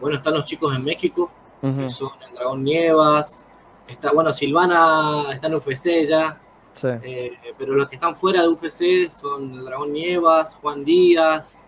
bueno, 0.00 0.16
están 0.16 0.34
los 0.34 0.44
chicos 0.44 0.74
en 0.74 0.84
México, 0.84 1.30
que 1.60 1.90
son 1.90 2.10
el 2.26 2.34
Dragón 2.36 2.62
Nievas. 2.62 3.44
Está, 3.88 4.12
bueno, 4.12 4.32
Silvana 4.32 5.32
está 5.32 5.48
en 5.48 5.56
UFC 5.56 6.06
ya, 6.08 6.40
eh, 6.84 7.32
pero 7.58 7.74
los 7.74 7.88
que 7.88 7.96
están 7.96 8.16
fuera 8.16 8.42
de 8.42 8.48
UFC 8.48 9.10
son 9.14 9.52
el 9.54 9.64
Dragón 9.64 9.92
Nievas, 9.92 10.56
Juan 10.56 10.84
Díaz. 10.84 11.58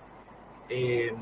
Eh, 0.68 1.14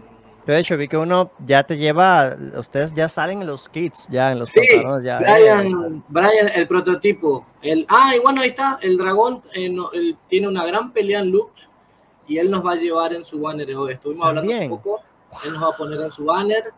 de 0.46 0.58
hecho, 0.58 0.76
vi 0.76 0.88
que 0.88 0.96
uno 0.96 1.30
ya 1.46 1.62
te 1.62 1.76
lleva, 1.76 2.36
ustedes 2.58 2.92
ya 2.94 3.08
salen 3.08 3.42
en 3.42 3.46
los 3.46 3.68
kits, 3.68 4.08
ya 4.08 4.32
en 4.32 4.40
los 4.40 4.50
sí, 4.50 4.60
ya, 5.02 5.18
Brian, 5.20 6.04
Brian, 6.08 6.48
el 6.54 6.66
prototipo. 6.66 7.46
El, 7.62 7.86
ah, 7.88 8.12
y 8.16 8.18
bueno, 8.18 8.42
ahí 8.42 8.48
está, 8.48 8.78
el 8.82 8.96
dragón 8.96 9.42
eh, 9.54 9.70
tiene 10.28 10.48
una 10.48 10.66
gran 10.66 10.92
pelea 10.92 11.20
en 11.20 11.30
Lux 11.30 11.68
y 12.26 12.38
él 12.38 12.50
nos 12.50 12.66
va 12.66 12.72
a 12.72 12.76
llevar 12.76 13.14
en 13.14 13.24
su 13.24 13.40
banner 13.40 13.72
hoy. 13.76 13.92
Estuvimos 13.92 14.26
hablando 14.26 14.52
un 14.52 14.68
poco, 14.68 15.00
él 15.44 15.52
nos 15.52 15.62
va 15.62 15.68
a 15.68 15.76
poner 15.76 16.00
en 16.00 16.10
su 16.10 16.24
banner 16.24 16.72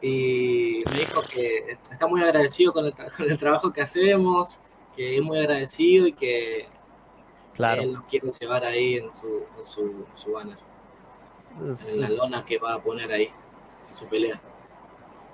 y 0.00 0.84
me 0.92 0.98
dijo 0.98 1.20
que 1.22 1.76
está 1.90 2.06
muy 2.06 2.22
agradecido 2.22 2.72
con 2.72 2.86
el, 2.86 2.94
con 2.94 3.28
el 3.28 3.36
trabajo 3.36 3.72
que 3.72 3.82
hacemos, 3.82 4.60
que 4.98 5.16
es 5.16 5.22
muy 5.22 5.38
agradecido 5.38 6.08
y 6.08 6.12
que 6.12 6.66
claro. 7.54 7.82
él 7.82 7.92
nos 7.92 8.04
quiere 8.06 8.32
llevar 8.32 8.64
ahí 8.64 8.96
en 8.96 9.16
su, 9.16 9.44
en 9.56 9.64
su, 9.64 10.04
su 10.16 10.32
banner. 10.32 10.58
en 11.86 12.00
la 12.00 12.08
lona 12.08 12.44
que 12.44 12.58
va 12.58 12.74
a 12.74 12.82
poner 12.82 13.12
ahí, 13.12 13.30
en 13.90 13.96
su 13.96 14.06
pelea. 14.06 14.40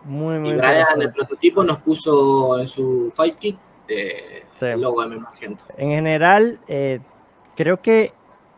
Muy, 0.04 0.38
muy 0.38 0.50
y 0.50 0.56
Brian, 0.56 1.00
el 1.00 1.10
prototipo, 1.10 1.64
nos 1.64 1.78
puso 1.78 2.60
en 2.60 2.68
su 2.68 3.10
fight 3.14 3.36
kit 3.36 3.58
eh, 3.88 4.44
el 4.60 4.82
logo 4.82 5.02
de 5.08 5.16
Argento. 5.16 5.64
En 5.78 5.88
general, 5.88 6.60
eh, 6.68 7.00
creo 7.56 7.80
que 7.80 8.12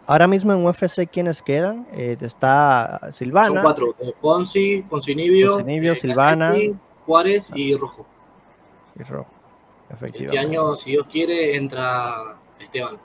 ahora 0.08 0.26
mismo 0.26 0.52
en 0.52 0.66
UFC, 0.66 1.08
¿quiénes 1.08 1.40
quedan? 1.40 1.86
Eh, 1.92 2.16
está 2.20 3.12
Silvana. 3.12 3.46
Son 3.46 3.62
cuatro: 3.62 3.86
Ponzi, 4.20 4.84
Ponzi 4.90 5.14
Nibio, 5.14 5.62
Nibio 5.62 5.94
Silvana, 5.94 6.52
Juárez 7.06 7.52
y 7.54 7.76
Rojo. 7.76 8.04
Y 8.98 9.04
Rojo. 9.04 9.35
Este 9.88 10.38
año, 10.38 10.76
si 10.76 10.92
Dios 10.92 11.06
quiere, 11.10 11.56
entra 11.56 12.36
Esteban. 12.58 12.98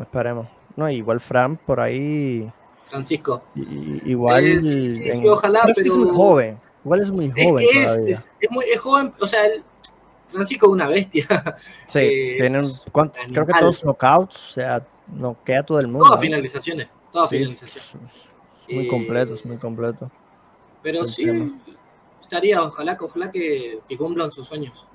Esperemos. 0.00 0.46
No, 0.76 0.88
igual 0.88 1.20
Fran 1.20 1.56
por 1.56 1.80
ahí. 1.80 2.48
Francisco. 2.88 3.42
igual. 3.54 4.58
ojalá, 5.28 5.62
pero... 5.64 5.88
Es 5.88 5.96
muy 5.96 6.10
joven. 6.10 6.58
Igual 6.84 7.00
es 7.00 7.10
muy 7.10 7.30
joven. 7.30 7.66
Es, 7.70 7.90
es, 8.06 8.30
es, 8.40 8.50
muy, 8.50 8.64
es 8.72 8.80
joven, 8.80 9.12
o 9.20 9.26
sea, 9.26 9.46
el, 9.46 9.62
Francisco 10.32 10.66
es 10.66 10.72
una 10.72 10.88
bestia. 10.88 11.26
Sí, 11.86 11.98
eh, 12.02 12.36
tienen, 12.40 12.64
creo 13.32 13.46
que 13.46 13.52
todos 13.58 13.82
knockouts, 13.84 14.36
o 14.36 14.52
sea, 14.52 14.86
no 15.06 15.36
queda 15.44 15.62
todo 15.62 15.78
el 15.78 15.88
mundo. 15.88 16.06
Todas 16.06 16.20
finalizaciones. 16.20 16.88
Todas 17.12 17.30
sí, 17.30 17.38
finalizaciones. 17.38 18.10
muy 18.68 18.88
completo, 18.88 19.34
es 19.34 19.44
muy 19.44 19.58
completo. 19.58 20.10
Pero 20.82 21.06
sí, 21.06 21.26
estaría, 22.22 22.62
ojalá, 22.62 22.96
ojalá 23.00 23.30
que, 23.30 23.80
que 23.88 23.96
cumplan 23.96 24.30
sus 24.30 24.48
sueños. 24.48 24.86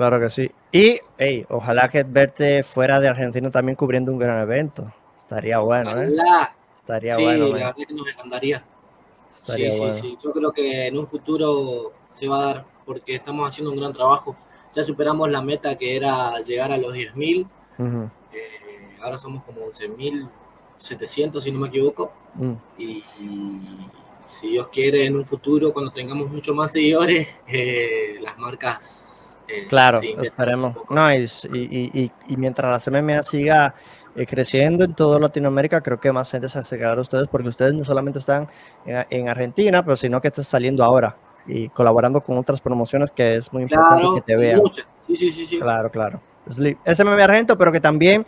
Claro 0.00 0.18
que 0.18 0.30
sí. 0.30 0.50
Y, 0.72 0.98
hey, 1.18 1.44
ojalá 1.50 1.90
que 1.90 2.04
verte 2.04 2.62
fuera 2.62 3.00
de 3.00 3.08
Argentina 3.08 3.50
también 3.50 3.76
cubriendo 3.76 4.10
un 4.10 4.18
gran 4.18 4.40
evento. 4.40 4.90
Estaría 5.14 5.58
bueno, 5.58 6.00
¿eh? 6.00 6.08
Estaría 6.74 7.16
sí, 7.16 7.22
bueno. 7.22 7.44
Sí, 7.44 7.52
la 7.52 7.58
verdad 7.58 7.74
que 7.76 7.94
nos 7.94 8.08
encantaría. 8.08 8.64
Estaría 9.30 9.70
sí, 9.70 9.76
bueno. 9.78 9.92
sí, 9.92 10.00
sí. 10.00 10.18
Yo 10.24 10.32
creo 10.32 10.52
que 10.52 10.86
en 10.86 10.96
un 10.96 11.06
futuro 11.06 11.92
se 12.12 12.26
va 12.26 12.38
a 12.40 12.44
dar 12.46 12.64
porque 12.86 13.16
estamos 13.16 13.46
haciendo 13.46 13.72
un 13.72 13.78
gran 13.78 13.92
trabajo. 13.92 14.34
Ya 14.74 14.82
superamos 14.82 15.30
la 15.30 15.42
meta 15.42 15.76
que 15.76 15.94
era 15.94 16.34
llegar 16.38 16.72
a 16.72 16.78
los 16.78 16.94
10.000. 16.94 17.46
Uh 17.76 17.82
-huh. 17.82 18.10
eh, 18.32 18.96
ahora 19.02 19.18
somos 19.18 19.44
como 19.44 19.66
11.700, 19.66 21.42
si 21.42 21.52
no 21.52 21.58
me 21.58 21.68
equivoco. 21.68 22.10
Uh 22.38 22.44
-huh. 22.44 22.58
y, 22.78 23.04
y, 23.20 23.60
si 24.24 24.48
Dios 24.48 24.68
quiere, 24.68 25.04
en 25.04 25.16
un 25.16 25.26
futuro, 25.26 25.74
cuando 25.74 25.90
tengamos 25.90 26.30
mucho 26.30 26.54
más 26.54 26.72
seguidores, 26.72 27.28
eh, 27.46 28.18
las 28.22 28.38
marcas 28.38 29.09
Claro, 29.68 30.00
sí, 30.00 30.14
esperemos. 30.22 30.76
No, 30.88 31.12
y, 31.12 31.28
y, 31.52 32.12
y, 32.28 32.36
mientras 32.36 32.86
la 32.86 33.00
MMA 33.00 33.22
siga 33.22 33.74
eh, 34.16 34.26
creciendo 34.26 34.84
en 34.84 34.94
toda 34.94 35.18
Latinoamérica, 35.18 35.80
creo 35.80 36.00
que 36.00 36.12
más 36.12 36.30
gente 36.30 36.48
se 36.48 36.58
acercará 36.58 36.98
a 36.98 37.00
ustedes 37.00 37.28
porque 37.28 37.48
ustedes 37.48 37.74
no 37.74 37.84
solamente 37.84 38.18
están 38.18 38.48
en, 38.84 39.04
en, 39.10 39.28
Argentina, 39.28 39.84
pero 39.84 39.96
sino 39.96 40.20
que 40.20 40.28
están 40.28 40.44
saliendo 40.44 40.82
ahora 40.82 41.16
y 41.46 41.68
colaborando 41.68 42.20
con 42.20 42.36
otras 42.38 42.60
promociones 42.60 43.10
que 43.12 43.36
es 43.36 43.52
muy 43.52 43.62
importante 43.62 44.02
claro, 44.02 44.14
que 44.14 44.20
te 44.22 44.36
vean. 44.36 44.62
Sí, 45.06 45.16
sí, 45.16 45.32
sí, 45.32 45.46
sí. 45.46 45.58
Claro, 45.58 45.90
claro. 45.90 46.20
MMA 46.46 47.24
Argento, 47.24 47.56
pero 47.56 47.72
que 47.72 47.80
también 47.80 48.26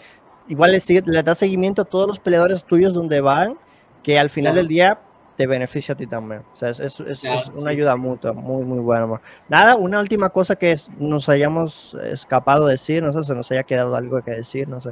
igual 0.48 0.72
le, 0.72 1.02
le 1.06 1.22
da 1.22 1.34
seguimiento 1.34 1.82
a 1.82 1.84
todos 1.84 2.06
los 2.06 2.18
peleadores 2.18 2.64
tuyos 2.64 2.94
donde 2.94 3.20
van, 3.20 3.54
que 4.02 4.18
al 4.18 4.30
final 4.30 4.54
del 4.54 4.68
día 4.68 4.98
te 5.36 5.46
beneficia 5.46 5.94
a 5.94 5.96
ti 5.96 6.06
también. 6.06 6.42
O 6.52 6.56
sea, 6.56 6.70
es, 6.70 6.80
es, 6.80 7.00
es, 7.00 7.48
una 7.54 7.70
ayuda 7.70 7.96
mutua, 7.96 8.32
muy, 8.32 8.64
muy 8.64 8.80
buena. 8.80 9.20
Nada, 9.48 9.76
una 9.76 10.00
última 10.00 10.30
cosa 10.30 10.56
que 10.56 10.76
nos 10.98 11.28
hayamos 11.28 11.94
escapado 11.94 12.66
de 12.66 12.72
decir, 12.72 13.02
no 13.02 13.12
sé, 13.12 13.22
se 13.22 13.34
nos 13.34 13.50
haya 13.50 13.62
quedado 13.62 13.94
algo 13.96 14.22
que 14.22 14.32
decir, 14.32 14.68
no 14.68 14.80
sé. 14.80 14.90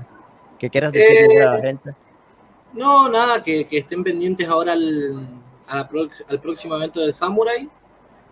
¿Qué 0.58 0.70
quieras 0.70 0.92
decir 0.92 1.42
a 1.42 1.52
la 1.52 1.58
eh, 1.58 1.62
gente? 1.62 1.94
No, 2.72 3.08
nada, 3.08 3.42
que, 3.42 3.66
que 3.66 3.78
estén 3.78 4.04
pendientes 4.04 4.48
ahora 4.48 4.72
al, 4.72 5.26
al, 5.66 6.40
próximo 6.40 6.76
evento 6.76 7.00
de 7.00 7.12
Samurai. 7.12 7.68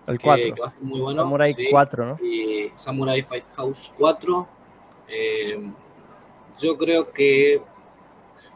El 0.06 0.20
4. 0.20 0.54
Que, 0.54 0.60
va 0.60 0.68
a 0.68 0.70
ser 0.70 0.82
muy 0.82 1.00
bueno. 1.00 1.22
Samurai 1.22 1.54
4, 1.70 2.06
¿no? 2.06 2.24
Y 2.24 2.70
Samurai 2.74 3.22
Fight 3.22 3.44
House 3.56 3.92
4. 3.98 4.48
Eh, 5.08 5.70
yo 6.58 6.76
creo 6.76 7.10
que 7.12 7.60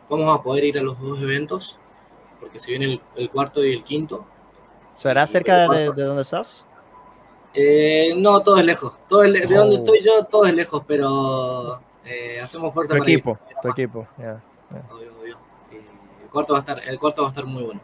vamos 0.09 0.39
a 0.39 0.43
poder 0.43 0.65
ir 0.65 0.79
a 0.79 0.83
los 0.83 0.99
dos 1.01 1.21
eventos 1.21 1.79
porque 2.43 2.59
se 2.59 2.73
viene 2.73 3.01
el, 3.15 3.31
cuarto 3.31 3.65
y 3.65 3.73
el 3.73 3.85
quinto. 3.85 4.27
¿Será 4.95 5.27
cerca 5.29 5.69
de, 5.69 5.93
de, 5.93 6.03
donde 6.03 6.23
estás? 6.23 6.65
Eh, 7.55 8.15
no, 8.17 8.41
todo 8.41 8.59
es 8.59 8.65
lejos. 8.65 8.93
Todo 9.09 9.21
de 9.21 9.47
donde 9.47 9.77
oh. 9.77 9.79
estoy 9.79 10.01
yo, 10.03 10.25
todo 10.25 10.45
es 10.47 10.55
lejos, 10.55 10.83
pero 10.87 11.81
eh, 12.05 12.41
hacemos 12.43 12.75
fuerza. 12.75 12.97
Tu 12.97 13.03
equipo, 13.03 13.39
tu 13.63 13.69
equipo, 13.69 14.09
ya. 14.19 14.43
El 15.71 16.29
cuarto 16.31 16.55
va 16.55 16.59
a 16.59 16.63
estar, 16.63 16.83
el 16.85 16.99
cuarto 16.99 17.23
va 17.23 17.29
a 17.29 17.31
estar 17.31 17.47
muy 17.47 17.63
bueno. 17.63 17.81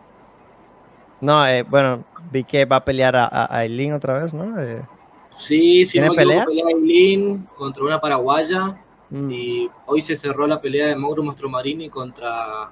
No, 1.21 1.47
eh, 1.47 1.63
bueno, 1.63 2.05
vi 2.33 2.43
que 2.43 2.65
va 2.65 2.77
a 2.77 2.85
pelear 2.85 3.15
a, 3.15 3.57
Aileen 3.57 3.93
otra 3.93 4.23
vez, 4.23 4.35
¿no? 4.35 4.61
Eh, 4.61 4.83
sí, 5.31 5.87
sí, 5.87 6.01
no 6.01 6.15
pelea? 6.15 6.45
pelea 6.45 6.65
Aileen 6.67 7.49
contra 7.57 7.85
una 7.85 8.01
paraguaya. 8.01 8.77
Mm. 9.11 9.31
Y 9.31 9.71
hoy 9.87 10.03
se 10.03 10.17
cerró 10.17 10.47
la 10.47 10.61
pelea 10.61 10.89
de 10.89 10.97
Mauro 10.97 11.23
Mastromarini 11.23 11.89
contra 11.89 12.71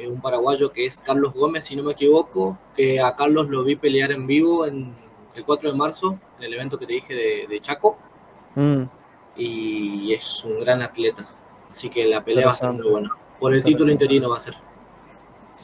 eh, 0.00 0.08
un 0.08 0.20
paraguayo 0.20 0.72
que 0.72 0.86
es 0.86 0.98
Carlos 0.98 1.34
Gómez, 1.34 1.66
si 1.66 1.76
no 1.76 1.82
me 1.82 1.92
equivoco, 1.92 2.58
que 2.74 3.00
a 3.00 3.14
Carlos 3.14 3.48
lo 3.48 3.64
vi 3.64 3.76
pelear 3.76 4.12
en 4.12 4.26
vivo 4.26 4.66
en 4.66 4.94
el 5.34 5.44
4 5.44 5.72
de 5.72 5.76
marzo, 5.76 6.18
en 6.38 6.44
el 6.44 6.54
evento 6.54 6.78
que 6.78 6.86
te 6.86 6.94
dije 6.94 7.14
de, 7.14 7.60
Chaco, 7.60 7.98
mm. 8.54 8.82
y 9.36 10.12
es 10.14 10.44
un 10.44 10.60
gran 10.60 10.82
atleta, 10.82 11.28
así 11.70 11.90
que 11.90 12.06
la 12.06 12.24
pelea 12.24 12.46
va 12.46 12.52
a 12.52 12.54
ser 12.54 12.72
muy 12.72 12.88
buena. 12.88 13.10
Por 13.38 13.54
el 13.54 13.62
título 13.62 13.92
interino 13.92 14.30
va 14.30 14.36
a 14.36 14.40
ser. 14.40 14.54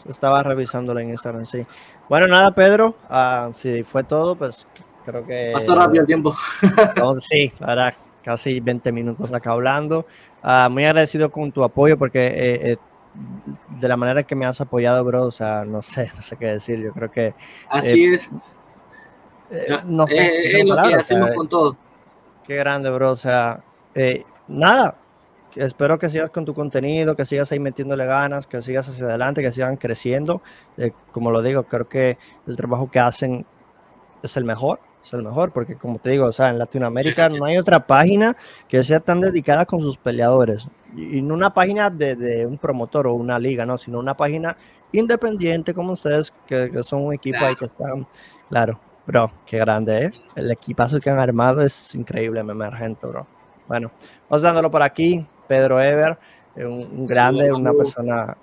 Estaba 0.09 0.43
revisándolo 0.43 1.00
en 1.00 1.11
Instagram, 1.11 1.47
sí. 1.47 1.66
Bueno, 2.09 2.26
nada, 2.26 2.55
Pedro, 2.55 2.95
uh, 3.11 3.52
si 3.52 3.83
fue 3.83 4.05
todo, 4.05 4.37
pues 4.37 4.66
creo 5.05 5.26
que... 5.26 5.50
Pasó 5.52 5.75
rápido 5.75 6.02
el 6.02 6.07
tiempo. 6.07 6.35
sí, 7.21 7.52
ahora 7.61 7.95
casi 8.26 8.59
20 8.59 8.90
minutos 8.90 9.33
acá 9.33 9.52
hablando. 9.52 10.05
Uh, 10.43 10.69
muy 10.69 10.85
agradecido 10.85 11.31
con 11.31 11.52
tu 11.52 11.62
apoyo 11.62 11.97
porque 11.97 12.26
eh, 12.26 12.73
eh, 12.73 12.76
de 13.80 13.88
la 13.88 13.96
manera 13.96 14.23
que 14.23 14.35
me 14.35 14.46
has 14.46 14.61
apoyado, 14.61 15.04
bro, 15.04 15.25
o 15.25 15.30
sea, 15.30 15.64
no 15.64 15.82
sé, 15.82 16.11
no 16.14 16.23
sé 16.23 16.37
qué 16.37 16.46
decir, 16.46 16.80
yo 16.80 16.92
creo 16.92 17.11
que... 17.11 17.35
Así 17.68 18.04
eh, 18.04 18.14
es. 18.14 18.30
Eh, 19.50 19.78
no 19.85 20.06
sé. 20.06 20.26
Eh, 20.26 20.61
es 20.61 20.66
lo 20.66 20.76
que 20.76 20.94
hacemos 20.94 21.30
con 21.32 21.49
todo. 21.49 21.76
Qué 22.44 22.56
grande, 22.56 22.90
bro, 22.90 23.12
o 23.12 23.16
sea, 23.16 23.62
nada, 24.46 24.96
espero 25.54 25.99
que 25.99 26.08
sigas 26.08 26.30
con 26.30 26.44
tu 26.44 26.54
contenido, 26.54 27.16
que 27.16 27.25
sigas 27.25 27.50
ahí 27.52 27.58
metiéndole 27.58 28.06
ganas, 28.06 28.46
que 28.46 28.62
sigas 28.62 28.88
hacia 28.88 29.06
adelante, 29.06 29.42
que 29.42 29.52
sigan 29.52 29.76
creciendo. 29.76 30.42
como 31.11 31.30
lo 31.30 31.42
digo, 31.42 31.64
creo 31.64 31.88
que 31.88 32.18
el 32.46 32.56
trabajo 32.56 32.90
que 32.90 33.00
hacen 33.00 33.44
es 34.23 34.37
el 34.37 34.44
mejor 34.44 34.80
es 35.06 35.12
el 35.14 35.22
mejor, 35.22 35.52
porque 35.52 35.76
como 35.76 35.98
te 35.98 36.10
digo, 36.10 36.26
o 36.26 36.32
sea, 36.32 36.48
en 36.48 36.58
Latinoamérica 36.58 37.28
no 37.28 37.44
hay 37.44 37.58
otra 37.58 37.86
página 37.86 38.36
que 38.68 38.82
sea 38.82 39.00
tan 39.00 39.20
dedicada 39.20 39.64
con 39.64 39.80
sus 39.80 39.96
peleadores. 39.96 40.66
Y, 40.96 41.22
no 41.22 41.34
una 41.34 41.54
página 41.54 41.90
de, 41.90 42.16
de, 42.16 42.46
un 42.46 42.58
promotor 42.58 43.06
o 43.06 43.14
una 43.14 43.38
liga, 43.38 43.64
no, 43.64 43.78
sino 43.78 43.98
una 43.98 44.16
página 44.16 44.56
independiente 44.92 45.75
como 45.75 45.92
ustedes, 45.92 46.32
que, 46.46 46.70
son 46.82 47.04
un 47.04 47.14
equipo 47.14 47.38
ahí 47.40 47.54
que 47.54 47.66
están, 47.66 48.06
claro, 48.48 48.80
bro, 49.06 49.30
qué 49.46 49.58
grande, 49.58 50.06
¿eh? 50.06 50.10
El 50.34 50.50
equipazo 50.50 50.98
que 50.98 51.10
han 51.10 51.20
armado 51.20 51.62
es 51.62 51.94
increíble, 51.94 52.42
me 52.42 52.64
Argento, 52.64 53.09
bro. 53.09 53.26
Bueno, 53.68 53.90
vamos 54.28 54.42
dándolo 54.42 54.70
por 54.70 54.83
aquí, 54.83 55.24
Pedro 55.46 55.81
Ever, 55.81 56.18
un 56.57 57.07
grande, 57.07 57.52
una 57.52 57.72
persona 57.72 58.37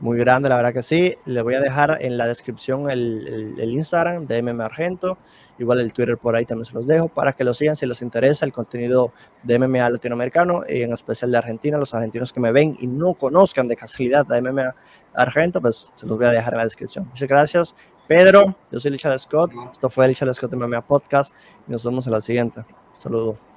muy 0.00 0.18
grande, 0.18 0.48
la 0.48 0.56
verdad 0.56 0.72
que 0.72 0.82
sí. 0.82 1.14
Le 1.26 1.42
voy 1.42 1.54
a 1.54 1.60
dejar 1.60 1.98
en 2.00 2.16
la 2.16 2.26
descripción 2.26 2.90
el, 2.90 3.54
el, 3.58 3.70
Instagram 3.70 4.26
de 4.26 4.42
MM 4.42 4.60
Argento, 4.62 5.18
igual 5.58 5.80
el 5.80 5.92
Twitter 5.92 6.16
por 6.16 6.34
ahí 6.34 6.46
también 6.46 6.64
se 6.64 6.74
los 6.74 6.86
dejo 6.86 7.08
para 7.08 7.32
que 7.34 7.44
lo 7.44 7.52
sigan 7.54 7.76
si 7.76 7.86
les 7.86 8.00
interesa 8.02 8.46
el 8.46 8.52
contenido 8.52 9.12
de 9.42 9.58
MMA 9.58 9.90
latinoamericano 9.90 10.62
y 10.68 10.82
en 10.82 10.92
especial 10.92 11.30
de 11.30 11.38
Argentina. 11.38 11.78
Los 11.78 11.94
argentinos 11.94 12.32
que 12.32 12.40
me 12.40 12.50
ven 12.52 12.76
y 12.80 12.86
no 12.86 13.14
conozcan 13.14 13.68
de 13.68 13.76
casualidad 13.76 14.26
de 14.26 14.40
MMA 14.40 14.74
Argento, 15.14 15.60
pues 15.60 15.90
se 15.94 16.06
los 16.06 16.16
voy 16.16 16.26
a 16.26 16.30
dejar 16.30 16.54
en 16.54 16.58
la 16.58 16.64
descripción. 16.64 17.06
Muchas 17.06 17.28
gracias, 17.28 17.76
Pedro. 18.08 18.56
Yo 18.70 18.80
soy 18.80 18.92
Richard 18.92 19.18
Scott. 19.18 19.52
Esto 19.72 19.90
fue 19.90 20.06
Richard 20.06 20.32
Scott 20.34 20.50
de 20.50 20.56
MMA 20.56 20.86
Podcast 20.86 21.34
y 21.66 21.72
nos 21.72 21.84
vemos 21.84 22.06
en 22.06 22.12
la 22.12 22.20
siguiente. 22.20 22.64
Saludos. 22.98 23.49